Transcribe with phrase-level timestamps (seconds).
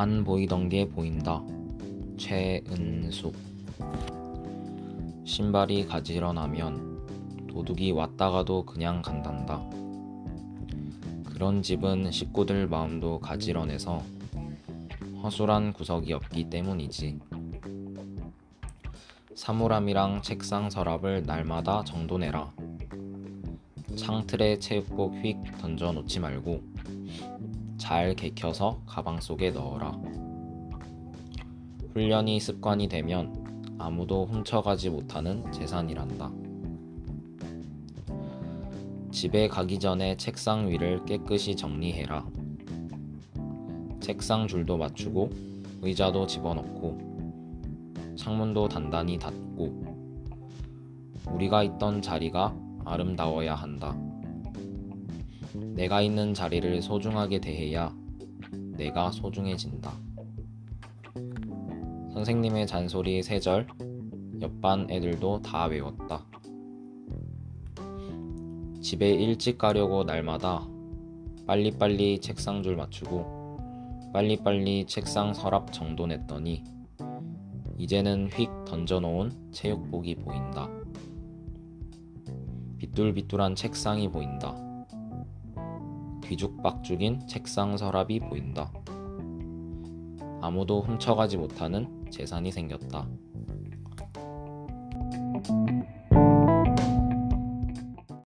[0.00, 1.42] 안 보이던 게 보인다.
[2.16, 3.36] 최은숙
[5.26, 9.62] 신발이 가지런하면 도둑이 왔다가도 그냥 간단다.
[11.26, 14.02] 그런 집은 식구들 마음도 가지런해서
[15.22, 17.18] 허술한 구석이 없기 때문이지.
[19.34, 22.50] 사물함이랑 책상 서랍을 날마다 정돈해라.
[23.96, 26.62] 창틀에 체육복 휙 던져 놓지 말고
[27.90, 29.90] 잘 개켜서 가방 속에 넣어라.
[31.92, 36.30] 훈련이 습관이 되면 아무도 훔쳐가지 못하는 재산이란다.
[39.10, 42.24] 집에 가기 전에 책상 위를 깨끗이 정리해라.
[43.98, 45.30] 책상 줄도 맞추고
[45.82, 46.96] 의자도 집어넣고
[48.14, 49.82] 창문도 단단히 닫고
[51.26, 52.54] 우리가 있던 자리가
[52.84, 54.09] 아름다워야 한다.
[55.54, 57.94] 내가 있는 자리를 소중하게 대해야
[58.76, 59.92] 내가 소중해진다.
[62.12, 63.66] 선생님의 잔소리 세 절,
[64.40, 66.24] 옆반 애들도 다 외웠다.
[68.80, 70.66] 집에 일찍 가려고 날마다
[71.46, 76.64] 빨리빨리 책상 줄 맞추고 빨리빨리 책상 서랍 정돈했더니
[77.76, 80.68] 이제는 휙 던져놓은 체육복이 보인다.
[82.78, 84.69] 비뚤비뚤한 책상이 보인다.
[86.30, 88.72] 뒤죽박죽인 책상 서랍이 보인다.
[90.40, 93.08] 아무도 훔쳐가지 못하는 재산이 생겼다.